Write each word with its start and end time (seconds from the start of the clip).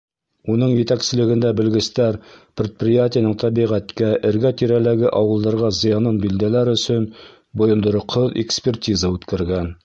Уның 0.51 0.71
етәкселегендә 0.75 1.49
белгестәр 1.59 2.17
предприятиеның 2.61 3.35
тәбиғәткә, 3.43 4.09
эргә-тирәләге 4.31 5.13
ауылдарға 5.19 5.71
зыянын 5.81 6.19
билдәләр 6.25 6.73
өсөн 6.73 7.07
бойондороҡһоҙ 7.63 8.35
экспертиза 8.47 9.15
үткәргән. 9.19 9.71